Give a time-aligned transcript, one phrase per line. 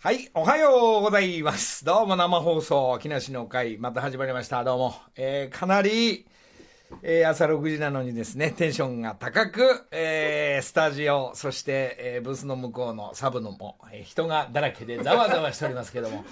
[0.00, 1.84] はい、おはようございます。
[1.84, 4.62] どうも生放送、木梨の会、また始まりました。
[4.62, 4.94] どうも。
[5.16, 6.24] えー、かなり、
[7.02, 16.24] えー、朝6時なのにですね、テンションが高く、えー、スタジオ、そして、えー、ブースの向こうのサブのも、えー人がだらけでざわざわしておりますけども、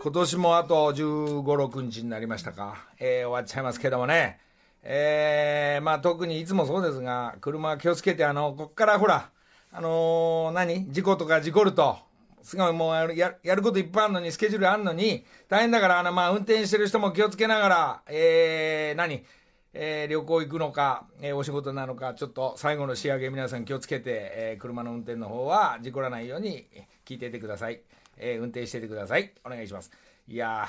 [0.00, 4.40] 今年もあと15、6日になりましたか、えー、終わっちゃいますけどもね、
[4.82, 9.30] えー、まあ特にいつもそうですが、車は気をつけて、あの、こっからほら、
[9.70, 10.90] あのー何？
[10.90, 11.98] 事故とか事故ると、
[12.42, 19.24] すごいもうやるややることいっぱいあるのに、スケジュールあるのに、大変だから、あの、まあ、運転してる人も気をつけながら、えー、何
[19.74, 26.66] えー旅行行くのか、えーお仕事なのか、ちょっと最後の仕上げ皆さん気をつけて、えー車の運転の方は事故らないように
[27.06, 27.80] 聞いていてください。
[28.18, 29.32] えー運転しててください。
[29.44, 29.90] お願いします。
[30.28, 30.66] いや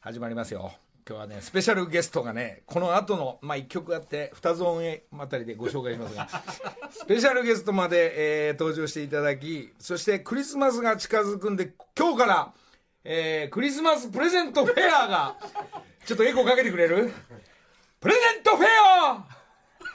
[0.00, 0.72] 始まりますよ。
[1.08, 6.28] 今日はね、スペシャルゲストがね、この後の、まあ、1曲あって、2ゾーンへあたりでご紹介しますが、
[6.92, 12.52] スペシャルゲストまで、えー登場していただき、そしてクリスマスが近づくんで、今日から、
[13.02, 15.36] えークリスマスプレゼントフェアが、
[16.06, 17.12] ちょっとエコーかけてくれる？
[18.00, 19.24] プレゼントフェア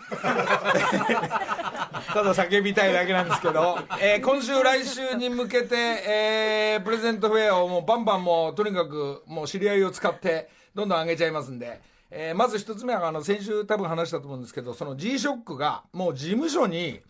[2.14, 17.02] ただ叫びたいだけなんですけど、えー今週来週に向けて、えープレゼントフェアをもうバンバンもうとにかくもう知り合いを使ってどんどん上げちゃいますんで、えーまず一つ目はあの先週多分話したと思うんですけどその G-SHOCK がもう事務所に、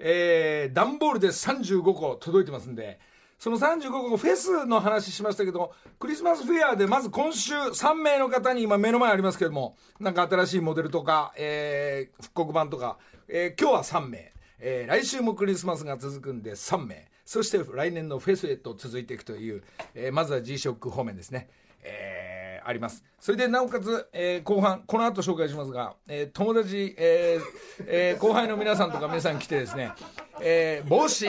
[0.00, 2.98] えー段ボールで35個届いてますんで。
[3.36, 12.96] その35個フェスの話しましたけどクリスマスフェアでまず今週3名の方に今目の前ありますけどもなんか新しいモデルとか、えー復刻版とか、
[13.28, 17.06] えー今日は3名、えー来週もクリスマスが続くんで3名。
[17.26, 19.62] そして来年のフェスへと続いていくという、
[19.94, 21.48] えーまずは G-SHOCK 方面ですね、
[21.82, 22.23] えー
[22.64, 23.04] あります。
[23.20, 29.92] それでなおかつ、えー後半この後紹介しますが、えー友達、えーえー後輩の皆さんとか皆さん来てですね、
[30.40, 31.26] えー帽子、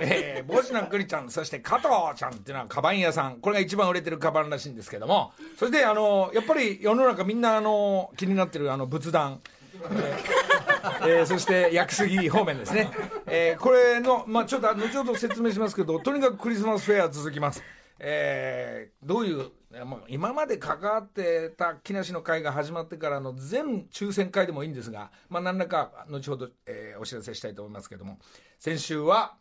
[0.00, 3.36] えー帽子のくりちゃんそして加藤ちゃんっていうのはカバン屋さん。
[3.36, 9.40] これが一番売れてるカバンらしいんですけどもそれであのやっぱり世の中みんなあの気になってるあの仏壇。
[11.06, 12.90] えーそして薬杉方面ですね、
[13.26, 17.62] えーこれの、まあ、ちょっと後ほど説明しますけどとにかくクリスマスフェア続きます、
[17.98, 19.50] えーどういう、
[20.08, 28.18] 今まで関わってた木梨の会が始まってからの全抽選会でもいいんですが、まあ、何らか後ほど、えーお知らせしたいと思いますけども。
[28.58, 29.34] 先週は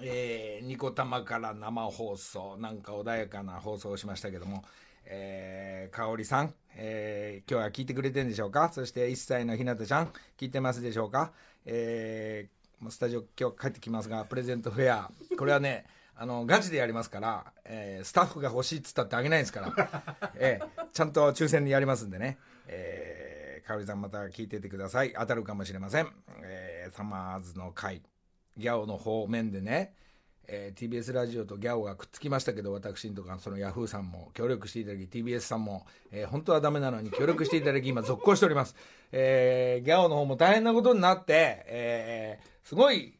[0.00, 4.62] えーニコ玉から生放送なんか穏やかな放送をしましたけども、
[5.04, 8.70] えー、香織さん、えー今日は聞いてくれてるんでしょうか？
[8.72, 11.32] そして1歳のひなたちゃん聞いてますでしょうか、
[11.64, 12.56] えー
[12.90, 15.10] スタジオ今日帰ってきますがプレゼントフェア。
[15.38, 15.86] これはね
[16.18, 22.38] あのガチでやりますから、えースタッフが欲しいっつったってあげないですから、 えーちゃんと抽選にやりますんでね、
[22.68, 25.12] えー、香織さんまた聞いててください。
[25.12, 26.08] 当たるかもしれません、
[26.42, 28.02] えーサマーズの会。
[28.56, 29.94] ギャオの方面でね、
[30.48, 38.74] えー TBS ラジオとギャオがくっつきましたけど私とかそのヤフーさんも協力していただき TBS さんも、えー本当はダメなのに協力していただき今続行しております、
[39.12, 43.16] えーギャオの方も大変なことになって、えーすごい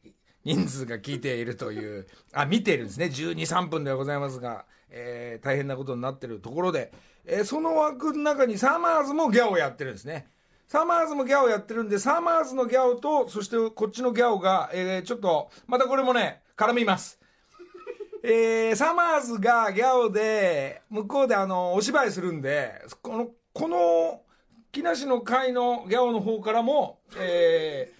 [0.47, 2.07] 人数が聞いているという。
[2.33, 3.07] あ見てるんですね。
[3.07, 6.93] 1 2 3分ではございますが、えー大変なことになってるところで、
[7.25, 10.29] えーその枠の中にサマーズもギャオやってるんですね。
[10.69, 17.19] サマーズもギャオやってるんで、サマーズのギャオと、そしてこっちのギャオが、えーちょっと、またこれもね、絡みます。
[18.23, 24.23] えーサマーズがギャオで、向こうであの、お芝居するんで、この、この、
[24.71, 27.97] 木梨の会のギャオの方からも、えー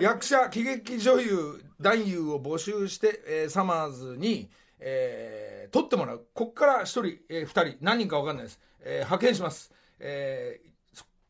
[0.00, 6.26] 役者、喜劇女優、男優を募集して、えーサマーズに、えー取ってもらう。
[6.34, 8.60] こっから一人、えー人、何人かわかんないです。
[8.80, 9.72] えー派遣します。
[9.98, 10.60] え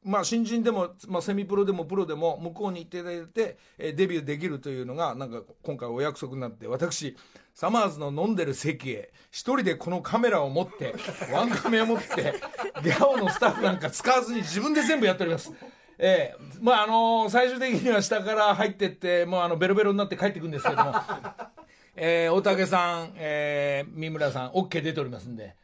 [0.02, 7.16] まあ、新人でも、まあ、セミプロでもプロでも向こうに行っていただいて、えデビューできるというのがなんか今回お約束になって私
[7.54, 10.94] サマーズの飲んでる席へ一人でこのカメラを持って
[11.30, 12.34] ワンカメを持って
[12.82, 15.52] ギャオのスタッフなんか使わずに自分で全部やっております。
[16.02, 16.36] ええ。
[16.60, 20.94] まああの最終的には下から入ってってもうあのベロベロになって帰ってくるんですけども、
[21.94, 25.54] えー大竹さん、えー三村さん OK 出ておりますんで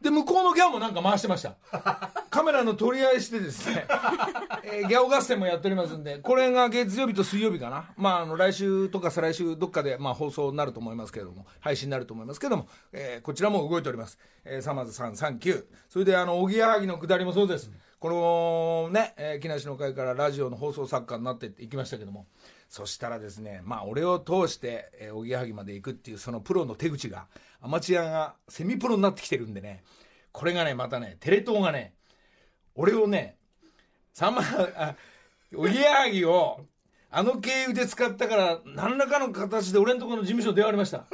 [0.00, 1.56] で向こうのギャオもなんか回してました。
[2.30, 3.86] カメラの取り合いしてですね、
[4.64, 7.90] えーギャオ合戦もやっておりますんでこれが月曜日と水曜日かな。
[7.96, 15.64] まああの来週とか再来週どっかでまあ放送になると思いますけれども配信になると思いますけれども、えーこちらも動いております、えー、サマーズさんサンキュー。
[15.88, 22.26] それであのおぎやはぎの下りもそうです、このね、えー木梨の会からラジオの放送作家になっていきましたけども
[22.70, 27.26] そしたらですねまあ俺を通してえーおぎやはぎまで行くっていうそのプロの手口が
[27.60, 29.82] アマチュアがセミプロになってきてるんでね
[30.30, 31.94] これがねまたねテレ東がね
[32.76, 33.36] 俺をね
[34.12, 34.42] さんま
[34.76, 34.94] あ
[35.52, 36.60] おぎやはぎを
[37.10, 41.06] あの経由で使ったから何らかの形で俺のところの事務所電話ありました。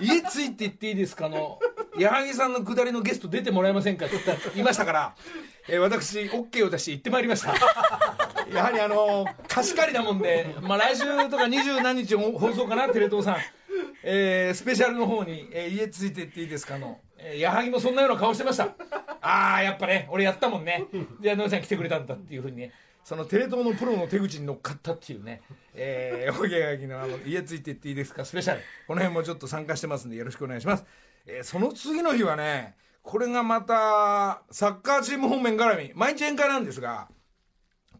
[0.00, 1.58] 家ついて行っていいですかの
[1.98, 5.14] 矢作さんの下りのゲスト出てもらえませんかって言った言いましたから、
[5.68, 7.52] えー私 OK を出して行ってまいりました。
[8.52, 13.36] やはりあの貸し借りなもんで、まあ、来週とか二十何日放送かなテレ東さん、
[14.02, 18.68] えースペシャルの方に、えー家ついてっていいですかの、えー矢作もそんなような顔してました。
[19.20, 20.84] ああやっぱね俺やったもんね。
[21.20, 22.72] じゃあ野さん来てくれたんだっていうふうにね。
[23.02, 25.42] そのテレ東のプロの手口に乗っかったっていうね、
[25.74, 28.24] えー、おぎやはぎのあの家ついてっていいですか。
[28.24, 28.60] スペシャル。
[28.86, 30.84] この辺もちょっと参加してますんでよろしくお願いします、
[31.26, 35.92] えーその次の日はねこれがまたサッカーチーム方面絡み。
[35.94, 37.08] 毎日宴会なんですが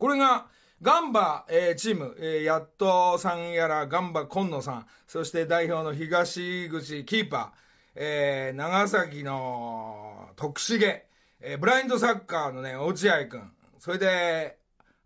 [0.05, 0.49] これが
[0.83, 7.51] ガンバ、えーチーム、えー、やっとさんやらガンバ今野さんそして代表の東口キーパー、
[7.95, 10.77] えー長崎の徳重、
[11.41, 14.59] えーブラインドサッカーのね落合君それで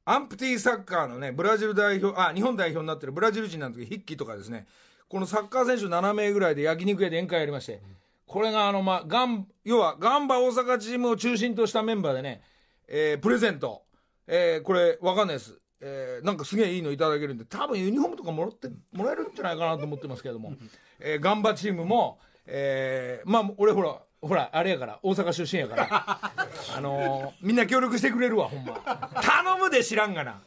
[0.04, 4.66] アンプティサッカーのねブラジル代表あ日本代表になってるブラジル人なんですけど筆記とかですね
[5.08, 7.80] このサッカー選手7名ぐらいで焼肉屋で宴会やりまして、
[8.26, 12.42] これがあの、まあ、ガン要はガンバ大阪チームを中心としたメンバーでね、
[12.88, 13.84] えープレゼント、
[14.28, 20.52] えーこれわかんないです、えーなんかすげえいいのいただけるんで多分ユニフォームとかもらってもらえるんじゃないかなと思ってますけども、
[21.00, 25.88] えーガンバチームも、えーまあ俺ほらほらあれやから大阪出身やから。
[26.76, 28.74] あのーみんな協力してくれるわほんま。
[29.22, 30.42] 頼むで知らんがな。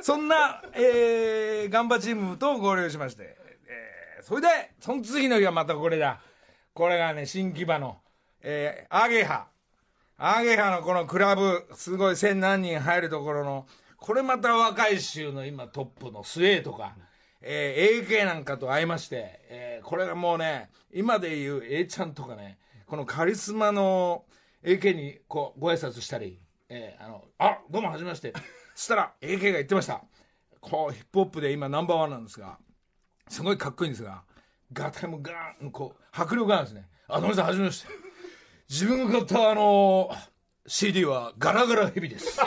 [0.00, 3.36] そんな、えー、ガンバチームと合流しまして、
[3.66, 4.48] えーそれで、
[4.80, 6.20] その次の日はまたこれだ。
[6.74, 7.98] これがね、新木場の、
[8.42, 9.46] えーアゲハ。
[10.18, 13.66] アゲハのこのクラブ、すごい千何人入るところの、
[13.98, 16.96] これまた若い衆の今トップのスウェーとか、
[17.42, 24.24] えー AK なんかと会いまして、えーこれがもうね、今で言う A ちゃんとかね、このカリスマの
[24.64, 26.40] AK にこうご挨拶したり、
[26.70, 28.32] えーあの、あどうもはじめまして。
[28.74, 30.02] そしたら AK が言ってました。
[30.62, 32.58] こうヒップホップで今ナンバーワンなんですが、
[33.28, 34.22] すごいかっこいいんですが、
[34.72, 36.88] ガタイもガーン、こう、迫力があるんですね。
[37.06, 38.05] あ、野村さん、はじめまして。
[38.68, 40.10] 自分が買ったあの
[40.66, 42.40] CD はガラガラヘビです。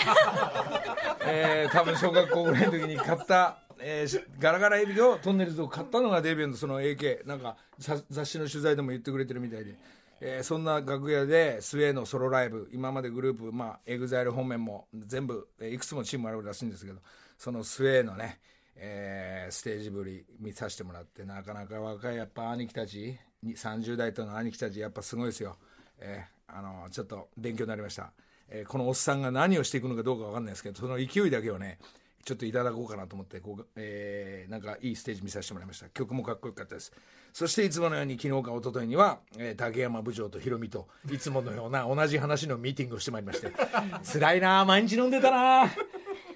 [1.25, 9.75] えー、多分小学校ぐらいの時に買った、えーしガラガラヘビをトンネルズを買ったのがデビューのその AK なんかさ雑誌の取材でも言ってくれてるみたいで、
[10.19, 12.69] えーそんな楽屋で SWAY のソロライブ。
[12.73, 16.99] 今までグループまあ EXILE 方面も全部、えーいくつもチームあるらしいんですけど
[17.37, 18.41] その SWAY のね、
[18.75, 25.55] えーステージぶり見させてもらってなかなか若いやっぱ兄貴たちに30代との兄貴たちやっぱすごいですよ、
[25.99, 28.11] えーあのちょっと勉強になりました、
[28.49, 31.77] えーこのおっさんが何をしていくのかどうかわかんないですけどその勢いだけはね
[32.25, 35.87] ちょっといただこうかなと思ってこう、えーなんかいいステージ見させてもらいました。
[35.89, 36.91] 曲もかっこよかったです。
[37.33, 43.51] そしていつものように昨日か一昨日には、えー竹山部長とヒロミといつものような同じ話のミーティングをしてまいりまして
[44.11, 45.65] 辛いな毎日飲んでたな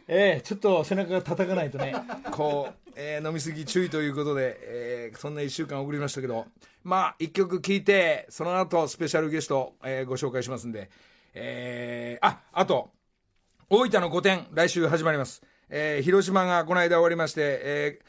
[0.07, 1.95] ええちょっと背中が叩かないとね
[2.31, 6.45] こう、えー飲みすぎ注意ということで、えーそんな1週間送りましたけど。
[6.83, 10.89] まあ1曲聴いてその後スペシャルゲスト、えーご紹介しますんで、
[11.33, 12.89] えーああと
[13.69, 18.05] 大分の5点来週始まります、えー広島がこの間終わりまして、えー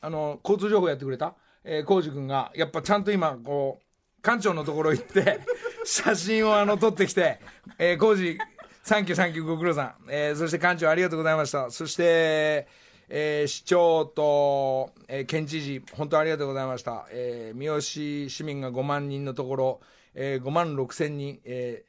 [0.00, 1.34] あの交通情報やってくれた？
[1.64, 5.40] えー浩司君がやっぱちゃんと今こう館長のところ行って
[5.84, 7.40] 写真をあの撮ってきて
[7.78, 8.36] えー浩司
[8.82, 11.70] サンキューサンキューご苦労さん、えーそして館長ありがとうございました。
[11.70, 12.66] そして
[13.08, 17.06] えー市長と、えー県知事、本当ありがとうございました。
[17.10, 17.80] えー三好
[18.28, 19.80] 市民が5万人のところ、
[20.14, 21.88] えー5万6千人、えー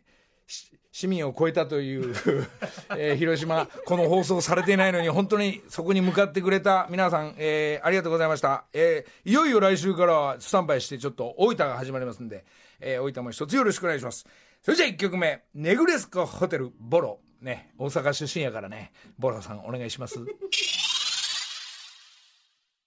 [0.92, 2.16] 市民を超えたという、
[2.98, 8.66] えー広島、この放送されていないのに、本当にそこに向かってくれた皆さん、えーありがとうございました。
[8.74, 12.44] えーいよいよ来週からはスタンバイして、ちょっと大分が始まりますんで、
[12.80, 14.26] えー大分も一つよろしくお願いします。
[14.64, 17.20] それじゃあ1曲目、ネグレスコホテルボロ。
[17.42, 20.20] ね、大阪出身やからね、ボロさんお願いします。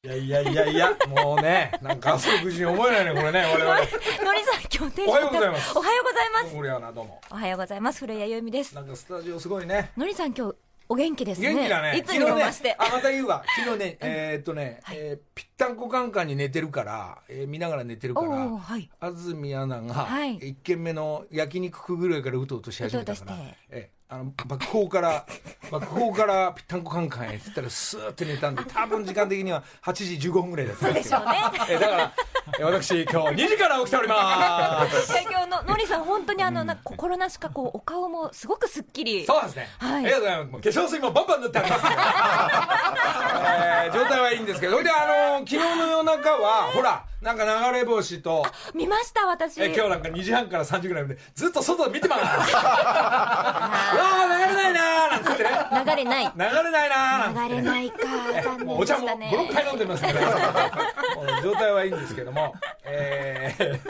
[0.05, 3.77] いやいやいやいや、もうね、なんか朝6時に思えないね、これね、我々。
[3.77, 6.57] のりさん、今日テンションおはようございますおはようございます。
[6.57, 7.21] 俺はな、どうも。
[7.31, 8.01] おはようございます。
[8.01, 8.75] 古谷由美です。
[8.75, 9.93] なんかスタジオすごいね。
[9.97, 10.57] のりさん、今日
[10.89, 11.55] お元気ですね。
[11.55, 11.99] 元気だね。
[11.99, 12.71] いつにも増して。
[12.71, 13.45] ね、あ、また言うわ。
[13.57, 25.25] 昨日ね、えーっとね、えーぴったんこカンカンに寝てるから、えー見ながら寝てるかおらーはい、安住アナが、はい一軒目の焼肉くぐらいからうとうとし始めたからうとうとして、えーあの爆砲から、
[25.73, 31.25] 爆砲からぴったんこカンカンへって言ったら、スーって寝たんで、多分時間的には8時15分ぐらいだったんですけど。
[31.25, 31.37] ね
[31.71, 32.13] えーだから、
[32.59, 35.19] えー私、今日2時から起きております。
[35.31, 39.25] 今日ののりさん本当にあのなんか心なしかこうお顔もすごくすっきり。
[39.25, 39.71] そうですね。
[39.79, 40.51] はいありがとうございます。
[40.51, 41.83] 化粧水もバンバン塗ってあります
[43.87, 45.07] えー状態はいいんですけど、それであ
[45.39, 49.63] の昨日の夜中は、ほら、なんか流れ星と、見ました私。
[49.63, 52.21] え今日なんか2時半から3時ぐらいまでずっと外で見てます。
[52.53, 55.51] うわー流れないなーなんつってね。
[55.85, 56.25] 流れない。
[56.25, 57.99] 流れないなーなんてね流れないか
[58.43, 59.45] 残もうお茶も念でしたね。
[59.45, 63.81] 5、6杯飲んでますけど、 もう状態はいいんですけども、えー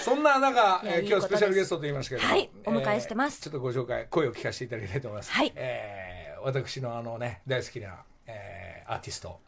[0.00, 5.30] そんな中、え今日スペシャルゲストと言いましたけども、はいお迎えしてますちょっとご紹介、声を聞かせていただきたいと思います。
[5.30, 9.38] はいえー私のあのね、大好きな、えーアーティスト、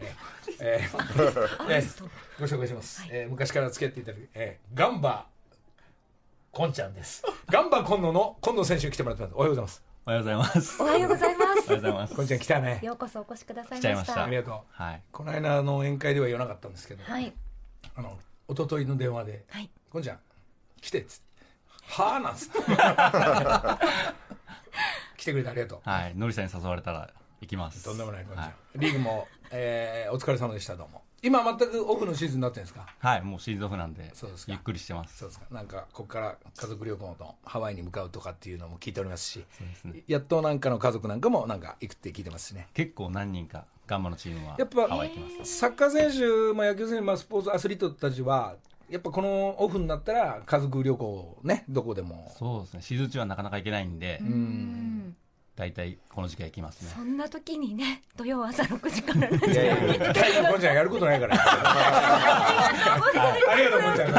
[0.00, 1.84] えーえーね
[2.40, 5.26] ご紹介します、えー昔から付き合っていただく、えーガンバ
[6.52, 7.22] コンちゃんです。
[7.48, 9.34] ガンバコンノのコンノ選手に来てもらってます。
[9.36, 9.84] おはようございます。
[10.04, 10.82] おはようございます。
[10.82, 11.74] おはようございまおはようす。
[11.76, 12.14] ございます。
[12.16, 12.80] コンちゃん来たね。
[12.82, 13.80] ようこそお越しくださいまし。
[13.80, 14.54] 来ちゃいましたたありがとう。
[14.70, 15.02] はい。
[15.12, 17.32] この間の宴会では言わなかったんですけど、はい
[17.94, 19.70] あの一昨日の電話ではい。
[19.90, 20.18] 「こんちゃん
[20.80, 21.24] 来て」っつって
[22.02, 22.58] 「はあ?」なんつって
[25.16, 26.14] 来てくれてありがとうはい。
[26.16, 27.84] のりさんに誘われたら行きます。
[27.84, 28.54] とんでもないこんちゃん、はい。
[28.78, 32.86] リーグも、えーお疲れ様でしたどうも今全くオフのシーズンになってるんですか？
[32.98, 33.22] はい。
[33.22, 35.18] もうシーズンオフなんでそうです、かゆっくりしてます。
[35.18, 40.02] そうですかなんかここから家族旅行のハワイに向かうとかっていうのも聞いておりますしそうですね。
[40.06, 45.58] やっとなんかの家族なんかもなんか行くって聞いてますしね結構何人か、ガンマのチームはやっぱハワイ行きます。
[45.58, 48.56] サッカー選手、まあ、野球選手、まあ、スポーツアスリートたちは
[48.88, 52.82] やっぱこのオフになったら家族旅行ねどこでもそうですね。
[52.82, 55.16] シーズン中はなかなか行けないんでう、ん。
[55.60, 57.02] 大体この時期は行きますねそ。
[57.02, 60.14] んな時にね土曜朝6時からラジオいやいやいや、
[60.50, 61.36] こんちゃんやることないから。
[61.36, 63.00] あ
[63.54, 64.12] りがとう、こんちゃん。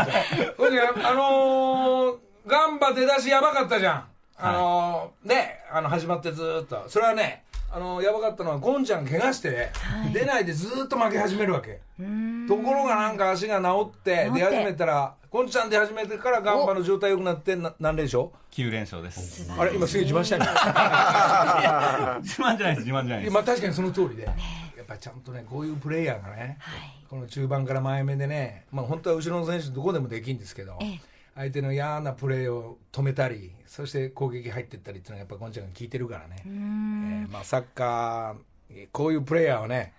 [0.55, 4.05] こんちゃん、あのー、ガンバ出だしやばかったじゃん。
[4.37, 6.83] あのー、ね、あの、始まってずーっと。
[6.87, 10.11] それはね、あのー、やばかったのは、ゴンちゃん怪我して、はい。
[10.11, 11.79] 出ないでずーっと負け始めるわけ。
[11.99, 12.45] うん。
[12.45, 19.49] ところがなんか足が治って、出始めたら、ゴンちゃん出始めてからガンバの状態良くなって、な何連勝9連勝です。
[19.57, 22.19] あれ、今すげえ自慢したいな。
[22.21, 23.33] 自慢じゃないです、自慢じゃないです。
[23.33, 24.33] まあ確かにその通りで、や
[24.83, 27.05] っぱりちゃんとね、こういうプレイヤーがね、はい。
[27.09, 31.10] この中盤から前目でね、まあ、本当は後ろの選手どこでもできるんですけど、ええ
[31.41, 37.25] 相手の嫌なプレーを止めたりそして攻撃入っていったりっていうのはやっぱゴンちゃんが効いてるからね、うえん。
[37.27, 39.93] ーまあ、サッカーこういうプレイヤーはね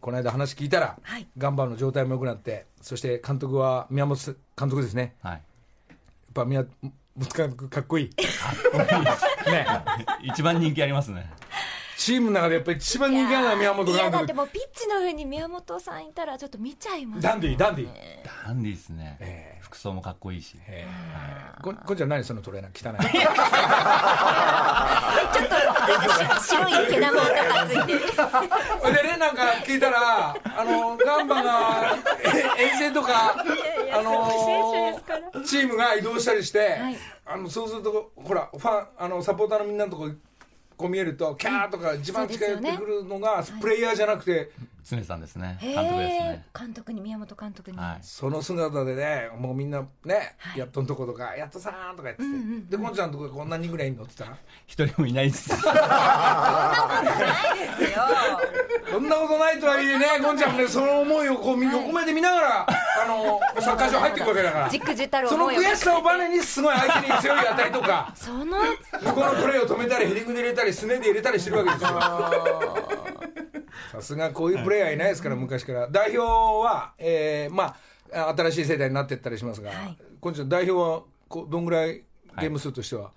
[0.00, 1.26] この間話聞いたら、はい。
[1.38, 4.18] ガンバの状態も良くなってそして監督は宮本
[4.58, 5.14] 監督ですね。
[5.22, 5.32] はい。
[5.32, 5.96] やっ
[6.34, 6.64] ぱ宮
[7.16, 8.10] 本 監督かっこいい。
[9.50, 9.66] ね。
[10.22, 11.30] 一番人気ありますね。
[11.96, 17.22] チームの中でやっぱり一番人気あるのは宮本いやだってもうピッチの上に宮本さんいたらちょっと見ちゃいます。
[17.22, 17.88] ダンディダンディ、
[18.46, 19.16] ダンディーですね。
[19.20, 20.56] えー服装もかっこいいし。
[20.68, 22.72] えーここんちゃん何そのトレーナー？
[22.72, 22.98] 汚い。
[26.40, 28.00] 白い毛玉とかついてる。
[28.80, 31.96] そ れでね、なんか聞いたら、あの、ガンバが、
[32.58, 33.34] え遠征とか、
[33.92, 34.32] あの
[35.44, 36.96] チームが移動したりして、はい。
[37.26, 40.08] あの、そうすると、ほら、ファン、あの、サポーターのみんなのとこ、
[40.76, 44.50] こう見えると、キャーとか一番近寄ってくるのが、プレイヤーじゃなくて、
[44.88, 45.58] 常さんですね。
[45.60, 46.44] へ監督ですえね。
[46.56, 47.98] 監督に宮本監督に、はい。
[48.02, 50.60] その姿でね、もうみんなね、はい。
[50.60, 54.34] やっとんとことか、やっとさーんとか言ってて、うんうんうんで、こんちゃんのとここんな人ぐらいいんのって言った？
[54.36, 55.48] ら、一人もいないです。
[55.50, 55.58] ない
[57.80, 58.02] ですよ
[58.92, 62.66] そんなことないとはいえね、ゴンちゃんもね、その思いをこう、み横目で見ながら、
[63.06, 64.68] あの、サッカー場入っていくわけだから。
[64.68, 68.58] じくじたるその悔しさをバネにすごい相手に強い当たりとか、 その向こ
[69.20, 71.88] うのプレーを止めたり、ヘディングで入れたり、すねで入れたりしてるわけですよ。
[73.92, 75.88] さすがこういうプレーヤーいないですから、昔から。
[75.88, 77.76] 代表は、えー、ま
[78.12, 82.02] あ、新しい世代になっていったりしますが、はいこんちゃん代表はこうどんぐらい
[82.40, 83.12] ゲーム数としては、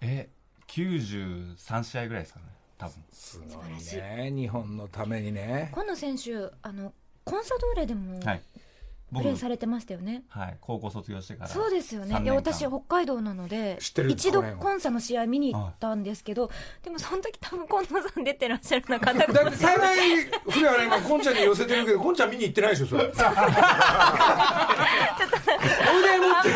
[0.00, 0.28] え、
[0.68, 2.46] 93試合ぐらいですかね。
[2.78, 2.94] 多分。
[3.12, 5.70] すごいね、日本のためにね。
[5.74, 6.92] 今野選手あの
[7.24, 8.42] コンサドーレでもはい。
[8.44, 8.65] 僕
[9.14, 10.56] プレーされてましたよね、はい。
[10.60, 11.48] 高校卒業してから。
[11.48, 16.50] そうですよね3いや私北海道なので知ってる一度コンサの試合見に行ったんですけど、
[16.82, 23.04] でもその時多分今野さん出てらっしゃるな方がだって大概、フレアね、今、こんちゃんに寄せてるけど、こんちゃん見に行ってないでしょ、それ。
[23.06, 23.12] おい
[26.02, 26.50] でもって、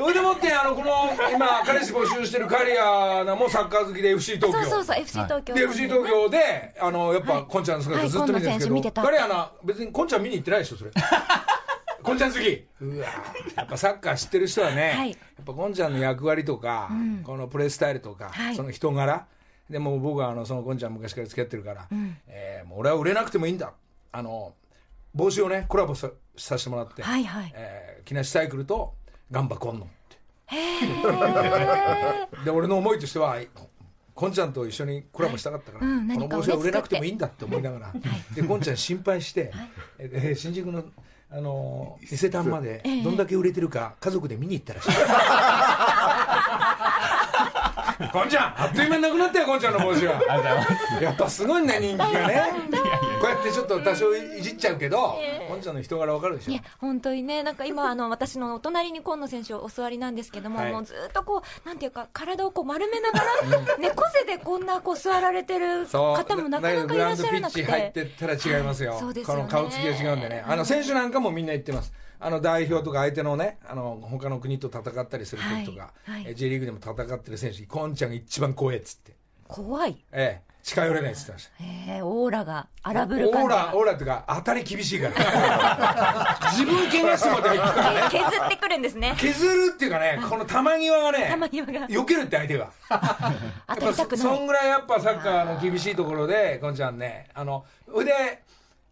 [0.00, 4.60] おいでもって、あの、この、今、彼氏募集してるカリアナもサッカー好きで FC 東京。
[4.62, 10.90] そうそうそう FC 東京で、FC 東京で、あの、やっぱ、こんちゃんの姿はいずっと見てるんですけど、カリアナ、別にこんちゃん見に行ってないでしょ、それ。
[12.02, 12.66] こんちゃん好き。
[12.80, 13.06] うわ
[13.56, 15.10] やっぱサッカー知ってる人はね、はい。
[15.10, 17.22] やっぱこんちゃんの役割とか、ん。
[17.22, 18.56] このプレースタイルとか、はい。
[18.56, 19.26] その人柄、
[19.68, 21.88] でもう僕はあのそのこんちゃん昔から付き合ってるから、
[22.26, 23.72] えーもう俺は売れなくてもいいんだ。
[24.12, 24.54] あの
[25.14, 27.52] 帽子をねコラボささせてもらって、はいはい。
[27.54, 28.94] えー木梨サイクルと
[29.30, 30.16] ガンバコンノって。
[32.44, 33.36] で俺の思いとしては
[34.14, 37.92] こんちゃんと一緒にコラボしたかったから、うんこの帽子は売れなくてもいいんだって思いながら、
[38.34, 39.52] でこんちゃん心配して、
[39.98, 40.84] えー新宿の
[41.30, 44.88] あのー伊勢丹までどんだけ売れてるか家族で見に行ったらしい、
[48.12, 50.20] こんちゃんあっという間になくなったよこんちゃんの帽子は。
[51.00, 52.52] やっぱすごいね人気がね
[53.20, 56.52] こうやってちょっと多少いじっちゃうけど、こんちゃんの人柄わかるでしょ。
[56.52, 60.72] いや本当にね、なんか今、あの私のお隣に今野選手、お座りなんですけども、はい。
[60.72, 63.26] もうずっとこう、なんていうか、体をこう丸めながら、
[63.78, 69.42] 猫背でこんなこう座られてる方もなかなかいらっしゃらなくて、入ってったら違いますよ、そうですよね。
[69.42, 76.22] この顔つきが違うんでね、あの選手なんかもみんな言ってます、あの代表とか相手のね、あの他の国と戦ったりする時とか、はい。
[76.22, 76.32] はい。
[76.32, 79.16] え J リーグでも戦ってる選手に、こんちゃんが一番怖えっつって、
[79.48, 81.52] 怖い、ええ、近寄れないっつってました。
[81.60, 86.38] えー、オーラが荒ぶるオーラ、感じがオーラっていうか、当たり厳しいから。
[86.52, 88.00] 自分怪我してまで入ってくからね。
[88.10, 92.70] け削ってくるんですね、削るっていうかね、この球際がね、球際が避けるって相手が。
[93.68, 94.40] 当たりたくそない。
[94.40, 98.42] んぐらいやっぱサッカーの厳しいところで、こんちゃんね、あの、腕、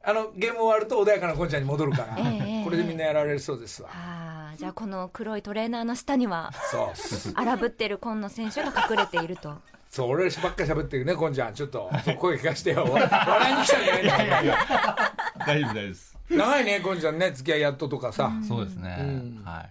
[0.05, 3.91] あの、ゲーム終わると穏やかなこんちゃんに戻るから、ええこれでみんなやられるそうですわ。
[3.93, 6.93] あーじゃあこの黒いトレーナーの下にはそ
[7.31, 7.33] う。
[7.35, 9.59] 荒ぶってる今野選手が隠れていると
[9.91, 11.55] そう、俺ばっかり喋ってるね、こんちゃん。
[11.55, 12.85] ちょっと、声聞かしてよ。
[12.85, 14.45] 笑いに来たんじゃないんだよ。
[14.45, 16.19] 大丈夫、大丈夫です。
[16.31, 18.31] 長いね、こんちゃんね、付き合いやっととかさ。
[18.47, 19.43] そうですねん。
[19.45, 19.71] はい。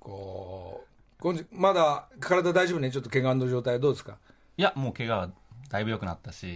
[0.00, 0.84] こ
[1.18, 4.16] う、こんちまだ体大丈夫ね、ちょっと怪我の状態はどうですか？
[4.56, 5.30] いや、もう怪我は
[5.68, 6.46] だいぶ良くなったし、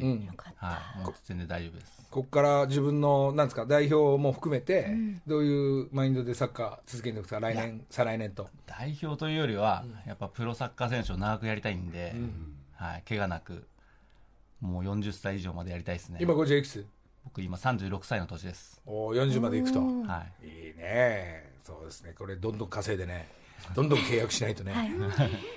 [0.56, 1.04] はい。
[1.04, 2.02] もう全然大丈夫です。
[2.10, 4.94] ここから自分の、なんですか、代表も含めて、
[5.26, 8.48] どういうマインドでサッカー続けていくんですか、来年、再来年と。
[8.66, 12.14] 代表というよりは、やっぱプロサッカー選手を長くやりたいんで、
[12.82, 13.02] はい。
[13.08, 13.64] 怪我なく、
[14.60, 16.18] もう40歳以上までやりたいですね。
[16.20, 16.84] 今、こちらいくつ？
[17.24, 18.80] 僕今36歳の年です。
[18.84, 19.78] おー40までいくと。
[19.78, 20.46] はい。
[20.46, 21.52] いいね。
[21.62, 22.12] そうですね。
[22.18, 23.28] これ、どんどん稼いでね、
[23.76, 24.72] どんどん契約しないとね。
[24.72, 24.90] はい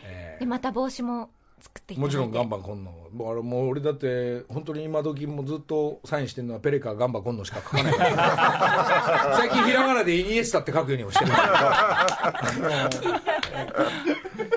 [0.03, 11.31] え でまた帽子も作っていただいてーもちろんガンバ今野もうあれもう俺だって本当に今時もずっとサインしてるのはペレカガンバ今野しか書かないから 最近ひらがなでイニエスタって書くようにもしてる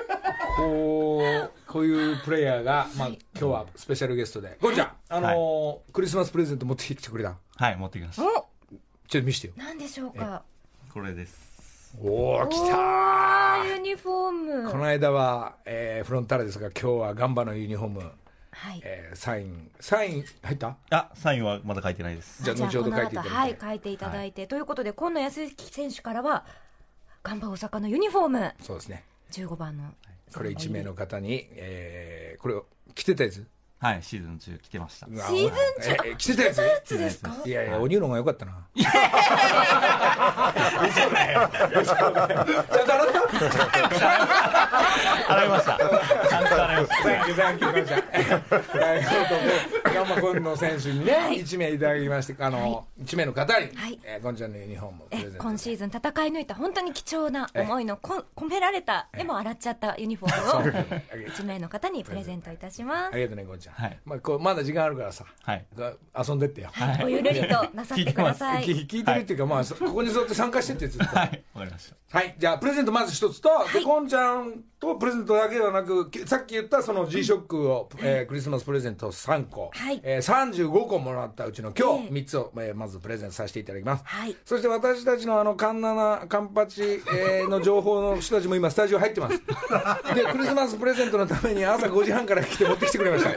[0.59, 4.57] こうこういうプレイヤーが、まあ、今日はスペシャルゲストで。
[4.59, 8.23] こんちゃん、あのークリスマスプレゼント持ってきてくれたはい、持ってきました。
[8.23, 8.45] おちょっ
[9.09, 9.53] と見せてよ。
[9.55, 10.43] 何でしょうか？
[10.93, 11.95] これです。
[12.03, 14.31] おお来おたーユニフォー
[14.63, 14.71] ム。
[14.71, 17.99] この間は、えーフロンターレですが今日はガンバのユニフォーム、
[18.51, 18.81] はい。
[18.83, 20.75] えーサインサイン入った？
[20.89, 22.43] あ、サインはまだ書いてないです。
[22.43, 26.45] じゃあ後ほど書いていただいて、はい書いていただいて、ということで今野康之選手からは
[27.23, 28.53] ガンバ大阪のユニフォーム。
[28.61, 29.05] そうですね。
[29.31, 29.83] 15番の
[30.33, 32.65] これ1名の方に、えーこれを
[32.95, 33.45] 着てたやつ？
[33.79, 35.07] はい、シーズン中来てました。
[35.09, 35.55] うわシーズン中？
[36.09, 36.95] えー着てたやつ？
[36.95, 37.33] つですか？
[37.45, 38.51] いやいや、おニューの方が良かったな。
[38.75, 38.83] 嘘
[41.09, 41.49] だよ。
[41.81, 42.45] 嘘だよ。
[42.69, 43.13] ちゃんと洗った
[45.33, 45.77] 洗いました。
[45.77, 47.09] ちゃんと洗いました。
[47.09, 48.03] Thank you, thank you, 感謝。
[48.83, 55.37] えーガンマ君の選手にね、1名いただきまして、あの、1名の方にはい、えーゴンちゃんのユニフォームをプレえゼント。
[55.39, 60.73] 今シーズン戦い抜いた本当に貴重な思いのこ込められたでも洗っちゃったユニフォームを
[61.29, 63.68] 1名の方にプレゼントいたしますありがとうね、ゴンちゃん。
[63.71, 63.99] はい。
[64.05, 65.65] まあ、こうまだ時間あるからさ、はい。
[65.75, 66.69] が遊んでってよ。
[66.71, 67.03] はい。
[67.03, 68.63] ごゆるりとなさってください。
[68.65, 71.05] 聞聞いてるっていうか、まあ、そここに座って参加してってずっと。
[71.15, 71.95] はい、わかりました。
[72.11, 80.01] はい、じゃあプレゼントまず一つと、でこんちゃんとプレゼントだけではなくきさっき言ったその G ショックを、えークリスマスプレゼント3個、はい。
[80.03, 84.35] えー35個もらったうちの今日ええ3つを、えーまずプレゼントさせていただきます、はい。
[84.43, 89.37] そして私たちのあのカンナナカンパチ、えーの情報の人たちも今スタジオ入ってます。
[89.37, 89.43] で
[90.31, 93.29] クリスマスプレゼントのために朝5時半から来て持ってきてくれました、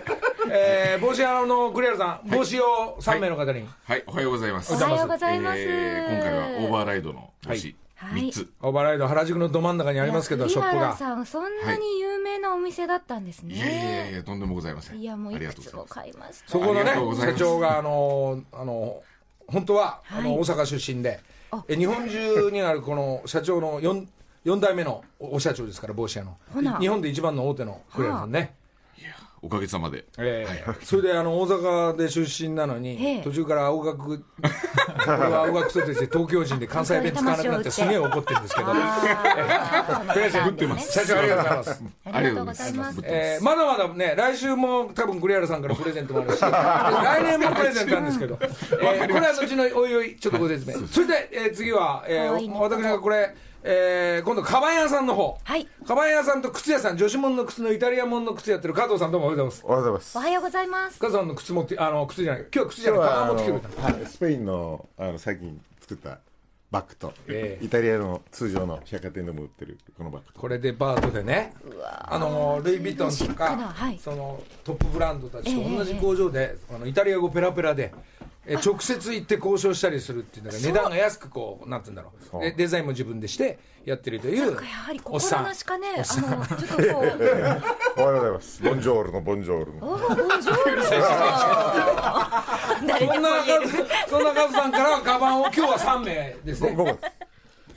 [0.50, 4.72] えー帽子屋のクリアルさん帽子を3名の方に、はい、おはようございます。
[4.72, 5.58] おはようございます。
[5.58, 7.76] えー今回はオーバーライドの帽子。
[7.96, 8.22] はい。
[8.22, 8.52] 3つ。
[8.60, 10.96] オーバーライド原宿のど真ん中にありますけどショップが。
[10.96, 13.58] さんそんなに有名なお店だったんですね、い。
[13.58, 14.98] やいやいや、とんでもございません。
[14.98, 16.10] いやもうありいくつもがとうございます。
[16.10, 16.50] 買いました。
[16.50, 19.02] そこのね社長があのあの
[19.46, 21.20] 本当は、あの大阪出身で
[21.68, 24.06] え日本中にあるこの社長の 4,
[24.46, 26.36] 4代目のおお社長ですから帽子屋の。
[26.80, 28.54] 日本で一番の大手のクレアさんね、
[29.44, 30.04] おかげさまで。
[30.18, 30.64] ええ。
[30.84, 33.22] それであの大阪で出身なのに、ええ。
[33.22, 34.24] 途中から青学
[35.06, 38.66] 俺は青学卒として東京人で関西弁使わなくなって すげえ怒ってるんですけど。
[38.70, 40.12] あー。
[40.12, 43.02] クレアさんそうなんですね社長ありがとうございますありがとうございますありがとうございます。
[43.04, 50.86] えーまだまだね、来週も多分栗原さんからプレゼントもあるし、 来年もプレゼントなんですけど、えーこれは後のおいおい、ちょっとご説明。
[50.86, 55.38] それで、えー次は、えー私がこれ、えー、今度、カバン屋さんの方。
[55.44, 55.68] はい。
[55.86, 59.64] カバン屋さんと靴屋さん、女子もんの靴のイタリアもんの靴やってる加藤さんどうもおはようございます。
[59.64, 60.20] おはようございますお。
[60.20, 60.98] はようございます。
[60.98, 63.82] 加藤さんの靴持って、あの、靴じゃない、今日は靴じゃない、カバン持ってきてくれた。
[63.82, 66.18] はい、スペインのあの最近作った
[66.72, 77.92] バッグと、ええイタリアの通常の百貨店でも売ってるこのバッグとこれデパートでね、あのルイ・ヴィトンとか、はいそのトップブランドたちとええ同じ工場で、あのイタリア語ペラペラで、
[78.44, 82.42] え直接行って交渉したりするっていうのが値段が安くこうなんて言うんだろう。
[82.42, 84.46] でデザインも自分でしてやってるという。
[84.46, 85.38] なんかやはりおっさん。
[85.44, 86.22] 心なしかね、あの、ちょ
[86.56, 87.16] っとこう、おはよう
[88.16, 88.60] ございます。
[88.62, 89.80] ボンジョールのボンジョールの。
[89.80, 89.98] ボン
[90.42, 90.82] ジョール。
[92.86, 93.68] 誰そんなでも言える。
[94.08, 96.74] そんなカズさんからカバンを今日は3名ですね。
[96.76, 97.04] 僕です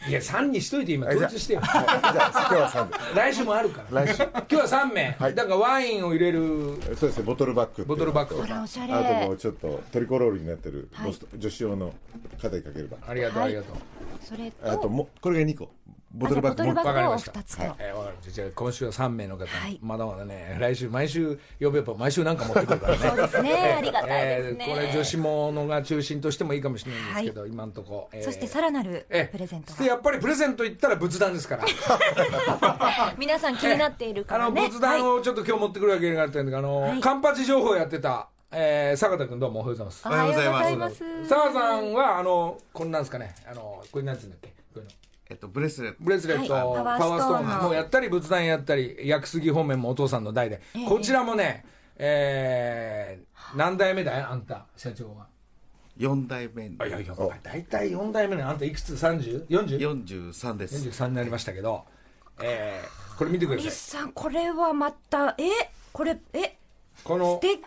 [0.07, 1.61] いや3にしといて今統一してよ。
[1.63, 3.19] じゃあ今日は3で。
[3.19, 4.05] 来週もあるから。
[4.05, 4.23] 来週。
[4.23, 5.35] 今日は3名、はい。
[5.35, 6.79] だからワインを入れる。
[6.95, 8.41] そうですねボトルバッグボトルバッグ。
[8.41, 8.93] とかおしゃれ。
[8.93, 10.89] あともうちょっとトリコロールになってる、
[11.37, 11.93] 女子用の
[12.41, 13.77] 肩にかけるバッグありがとうありがとう、
[14.21, 15.71] それあとと、もこれが2個
[16.15, 16.73] ボトルバッグ。
[16.73, 17.31] もわかりました。
[17.31, 17.63] 2つと。
[17.63, 18.31] えー、わかりました。
[18.31, 19.79] じゃあ今週は3名の方、はい。
[19.81, 22.99] まだまだね来週毎週呼べば毎週なんか持ってくるからね。
[23.09, 23.75] そうですね。
[23.77, 24.65] ありがたいですね。
[24.69, 28.23] えーこれ女子ものが中心としてもいいかもしれないんですけど、今のとこ、えー。
[28.23, 31.65] そしてさらなるえプレゼントそしてやっぱりプレゼント言ったら仏壇ですから。
[31.65, 33.13] が。
[33.17, 34.69] 皆さん気になっているあのからね。
[34.69, 36.99] 仏壇をちょっと今日持ってくるわけになってるんだけどあの、はい。
[36.99, 40.07] カンパチ情報やってた、えー、坂田君どうもおはようございます。
[40.07, 41.03] おはようございます。
[41.27, 43.35] 坂田さんはあのこんなんですかね。
[43.49, 44.49] あのこれなんつうんだっけ。
[44.49, 44.91] こういうの
[45.29, 45.97] えっと、ブレスレット。
[46.01, 46.63] ブレスレット、はい。
[46.63, 47.67] パワーーストーンストーンの。
[47.69, 50.87] もやったり仏壇やったり薬杉方面もお父さんの代で、ええ。
[50.87, 51.65] こちらもね、
[51.97, 55.27] えー、何代目だよあんた社長は
[55.97, 56.75] ？4代目に。
[56.79, 61.07] あいやいや大体4代目のあんたいくつ？30?40?43 43です。
[61.07, 61.85] になりましたけど、
[62.41, 63.71] えー、これ見てくだリさい。
[63.71, 66.57] スさん、これはまた、え、これ、え、
[66.97, 67.63] 素この敵。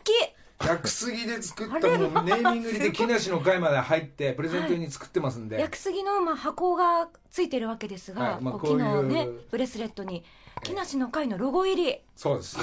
[0.59, 8.43] 薬杉で作ったものネーミング入りで木梨の会まで入ってプレゼント用に作ってますんで、薬杉のまあ箱がついてるわけですが、はい。
[8.43, 10.25] まあこういうねブレスレットに
[10.63, 12.01] 木梨の会のロゴ入り。
[12.17, 12.59] そうです。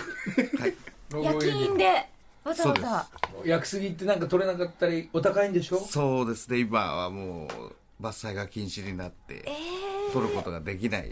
[1.12, 1.60] ロゴ夜入り。
[1.60, 2.10] 勤で
[2.44, 3.08] わざわざ。
[3.46, 5.80] 薬杉ってなんか取れなかったりお高いんでしょ？
[5.80, 7.48] そうですね、今はも
[8.00, 9.46] う、伐採が禁止になって、
[10.16, 11.10] 取ることができない、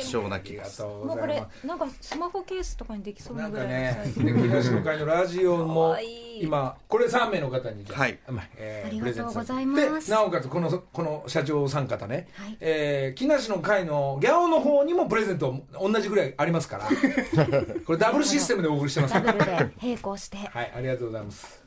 [0.00, 0.82] 希少な木です。
[0.82, 3.66] ありがとうもうこれなんかスマホケースとかにできそうなぐらい。
[3.66, 3.88] かね。
[3.98, 5.96] のサイ、ズで木梨の会のラジオかも
[6.40, 8.18] 今、これ3名の方にじゃあ、はい。
[8.28, 10.08] まあえーありプレゼントがとうございます。
[10.08, 12.56] でなおかつこのこの社長さん方ね、はい。
[12.60, 16.88] えー木梨の会のギャオの方にもプレゼント同じぐらいありますから、
[17.84, 19.32] これダブルシステムでお送りしてますダから。
[19.34, 20.38] ブルで並行して。
[20.38, 21.59] はい、ありがとうございます。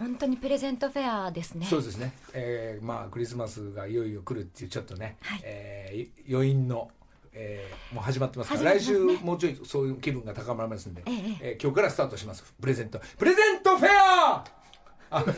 [0.00, 1.66] も本当にプレゼントフェアですね。
[1.66, 2.12] うそうですね。
[2.32, 5.40] えー、まあクリスマスがいよいよ来るっていうちょっとね、はい。
[5.44, 6.90] えーい余韻の。
[7.32, 8.80] えーもう始まってますから、ね。
[8.80, 11.16] 週もうちょいそういう気分が高まりますんで、ええ。
[11.40, 12.44] えー今日からスタートします。
[12.60, 13.00] プレゼント。
[13.18, 14.44] プレゼントフェア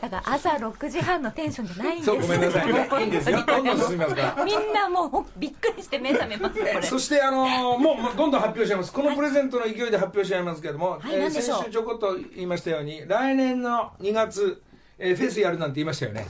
[0.00, 2.06] だから朝6時半のテンションじゃないんです。
[2.06, 2.72] そうごめんなさい。
[2.72, 4.44] ねいいんですよどんどん進みますから。
[4.44, 6.82] みんなもうびっくりして目覚めますこれ。
[6.82, 11.58] そして、あのーもうどんどん発表しちゃいます、このプレゼントの勢いで発表しちゃいますけれども、はい何でしょう？
[11.58, 14.62] 先週ちょこっと言いましたように、来年の2月、
[14.98, 16.26] えーフェスやるなんて言いましたよね。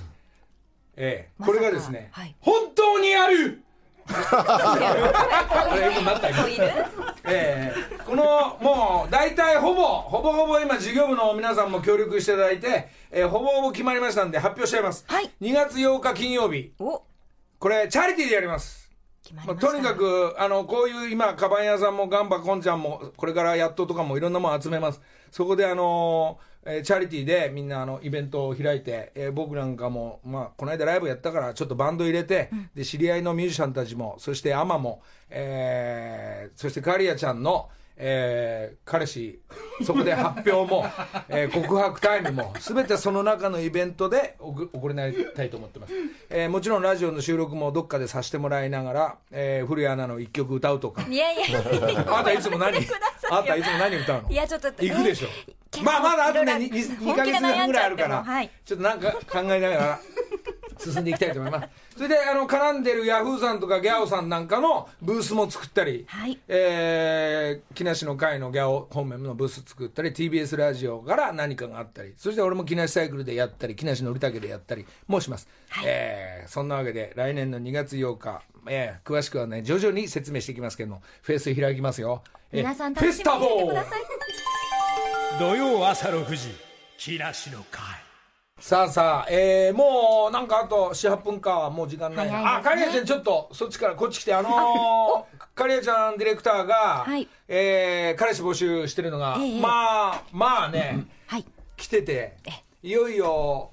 [0.96, 1.59] えーまさか。
[1.59, 2.35] これがですね、はい。
[2.40, 3.62] 本当にやる
[7.25, 15.31] えーこのもう大体ほぼほぼほぼ今事業部の皆さんも協力していただいて、えーほぼほぼ決まりましたんで発表しちゃいます、はい。
[15.40, 16.73] 2月8日金曜日。
[16.79, 17.03] お。
[17.59, 18.86] これチャリティーでやります
[19.34, 19.72] ままりました。
[19.72, 25.00] とにかくあのこういう今カバン屋さんもガンバコンちゃんもこれからやっととかもいろんなもの集めます。
[25.30, 39.40] そこであのえーチャリティーでみんなあのイベントを開いて、えー僕なんかも、まあ、この間ライブやったからちょっとバンド入れて、で知り合いのミュージシャンたちもそしてアマも、えーそしてカリアちゃんの、えー彼氏
[39.85, 40.87] そこで発表も、
[41.28, 45.92] えー告白タイムも全てその中のイベントで行いたいと思ってます、
[46.30, 51.02] えーもちろんラジオの収録もどっかでさせてもらいながら、えー古谷アナの一曲歌うとか。
[51.09, 51.61] いやいや。
[52.06, 52.76] あなたいつも何？
[53.30, 54.30] あなたいつも何歌うの？
[54.30, 55.28] いやちょっと行くでしょ。
[55.48, 58.50] えーまあまだあとねいろいろ 2, 本ヶ月ぐらいあるから、もはい。
[58.64, 60.00] ちょっとなんか考えながら
[60.78, 61.68] 進んでいきたいと思います。
[61.96, 66.38] それであの絡んでるヤフーさんとかギャオさんなんかのブースも作ったり、はい。
[66.48, 75.48] えー木梨の会のギャオ方面のブース作ったり TBS ラジオから何かがあったりそして俺も木梨サイクルでやったり木梨のりたけでやったりもします、
[75.84, 84.02] えーそんなわけで来年の2月8日、えー詳しくはね徐々に説明していきますけどもフェス開きますよ、えー皆さんフェ楽しみにスタボーしててください。
[85.38, 86.48] 土曜朝6時
[86.98, 87.82] 木梨の会
[88.59, 97.29] さあさあ、えー、もうなんかあと78分かもう時間ないな、あカリアちゃんちょっとそっちからこっち来てあのー、 カリアちゃんディレクターが、はい。
[97.49, 101.45] えー彼氏募集してるのが、ええまあまあねはい。
[101.77, 102.38] 来てて
[102.83, 103.73] いよいよ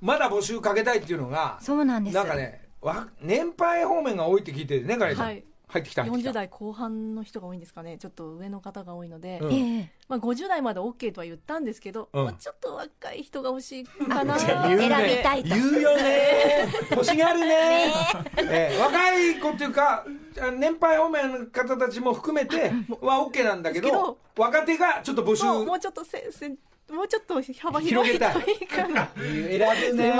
[0.00, 5.26] まだ募集かけたいっていうのがそうなんですなんかねわ年配方面が多いって聞いてるね、カレーちゃん。
[5.26, 6.32] はい入ってきた、入ってき40た。
[6.32, 7.98] 代後半の人が多いんですかね。
[7.98, 9.52] ちょっと上の方が多いので、うん。
[9.52, 9.90] ええ。
[10.08, 12.24] まあ、50代まで OK とは言ったんですけど、うん。
[12.24, 14.38] もうちょっと若い人が欲しいかな。
[14.38, 14.88] 選び
[15.22, 15.48] たいと。
[15.48, 16.68] 言うよね。
[16.92, 17.92] 欲しがるね。
[18.36, 18.76] え。
[18.76, 20.04] え若い子っていうか、
[20.40, 24.18] あ年配方面の方たちも含めては OK なんだけど。
[24.36, 25.44] 若手がちょっと募集。
[25.44, 26.52] もうもうちょっとせせ
[26.92, 28.18] もうちょっと幅広い。
[28.18, 29.08] といいかな。
[29.16, 30.12] 選ぶね。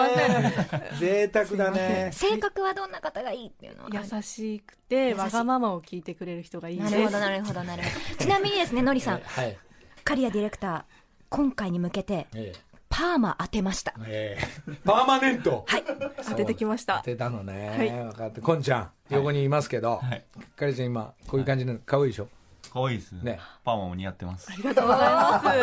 [0.99, 2.11] 贅沢だね。
[2.13, 3.91] 性格はどんな方がいいっていうのは？
[3.93, 6.91] 優しくてわがままを聞いてくれる人がいいです。
[6.93, 8.17] なるほどなるほどなるほど。
[8.25, 9.21] ちなみにですねのりさん。
[9.21, 9.57] はい。
[10.05, 10.83] 刈谷ディレクター
[11.29, 12.53] 今回に向けてえ
[12.89, 13.93] パーマ当てました。
[14.07, 14.73] ええ。
[14.73, 15.65] えパーマネント。
[15.67, 15.85] はい。
[16.29, 16.99] 当ててきました。
[16.99, 17.69] 当てたのね。
[17.71, 17.91] はい。
[17.91, 18.41] 分かって。
[18.41, 20.25] こんちゃん、横にいますけどはい、
[20.59, 22.29] ちゃん今、こういう感じの、可愛いでしょ？
[22.75, 23.21] 可愛いですね。
[23.23, 23.41] ね。
[23.65, 24.51] パーマも似合ってます。
[24.53, 25.47] ありがとうございます。
[25.49, 25.55] あ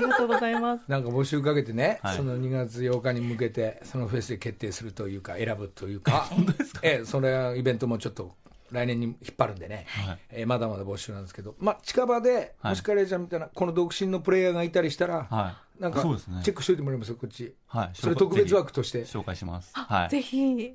[0.00, 0.82] りがとうございます。
[0.88, 2.16] なんか募集かけてね、はい。
[2.16, 6.80] その2月8日に向けて、そのフェスで決定するというか、選ぶというか、 本当ですか？
[6.82, 8.34] ええ、それはイベントもちょっと
[8.72, 10.18] 来年に引っ張るんでね、はい。
[10.30, 12.72] ええまだまだ募集なんですけど、まあ、近場で、はい。
[12.72, 15.82] もしカレーちゃんみたいな、この独身のプレイヤーがいたりしたら、はい。
[15.82, 16.40] なんか、そうですね。
[16.42, 17.54] チェックしといてもらいますよ、こっち。
[17.68, 17.90] はい。
[17.94, 19.04] それ特別枠として。
[19.04, 19.70] 紹介します。
[19.74, 20.08] はい。
[20.08, 20.74] ぜひ。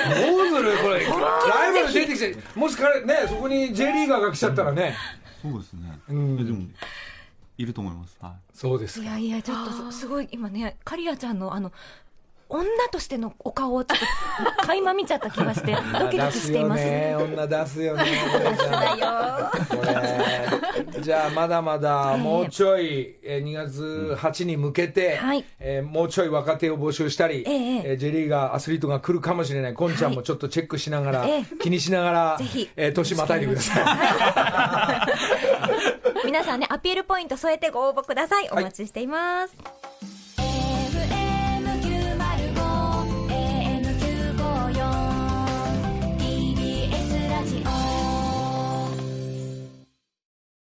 [0.00, 1.06] どうするこれ、
[1.92, 4.94] 出てきて、もし彼、ね、そこに J リーガーが来ちゃったらね、
[5.42, 5.98] そうですね。
[6.12, 6.36] ん。
[6.36, 6.66] いやでも
[7.56, 8.16] いると思います。
[8.20, 8.32] はい。
[8.54, 9.04] そうですか。
[9.04, 11.72] いやいやちょっとすすごい今ね刈谷ちゃんのあの
[12.50, 13.98] 女としてのお顔をちょっ
[14.60, 16.82] と垣間見ちゃった気がして ドキドキしています。
[16.82, 18.04] 出すよね、女出すよね。
[18.70, 19.50] だよ。
[19.68, 19.76] こ
[20.94, 21.00] れ。
[21.00, 25.44] じゃあまだまだもうちょい、えー2月8に向けて、はい。
[25.60, 27.82] えーもうちょい若手を募集したり、ええ。
[27.90, 29.74] えー J リーガーアスリートが来るかもしれない。
[29.74, 31.44] こんちゃんもちょっとチェックしながら、ええ。
[31.62, 32.68] 気にしながらぜひ。
[32.76, 33.84] えー年またいでください。
[36.26, 38.48] 皆さんねアピールポイント添えてご応募ください。
[38.50, 39.54] お待ちしています、